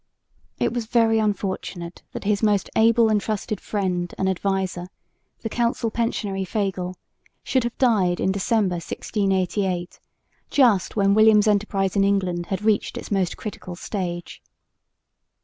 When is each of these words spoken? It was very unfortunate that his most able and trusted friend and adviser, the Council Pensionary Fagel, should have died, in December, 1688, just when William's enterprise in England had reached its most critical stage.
It 0.57 0.73
was 0.73 0.87
very 0.87 1.19
unfortunate 1.19 2.01
that 2.13 2.23
his 2.23 2.41
most 2.41 2.71
able 2.75 3.07
and 3.07 3.21
trusted 3.21 3.61
friend 3.61 4.11
and 4.17 4.27
adviser, 4.27 4.87
the 5.41 5.47
Council 5.47 5.91
Pensionary 5.91 6.43
Fagel, 6.43 6.95
should 7.43 7.63
have 7.63 7.77
died, 7.77 8.19
in 8.19 8.31
December, 8.31 8.77
1688, 8.77 9.99
just 10.49 10.95
when 10.95 11.13
William's 11.13 11.47
enterprise 11.47 11.95
in 11.95 12.03
England 12.03 12.47
had 12.47 12.63
reached 12.63 12.97
its 12.97 13.11
most 13.11 13.37
critical 13.37 13.75
stage. 13.75 14.41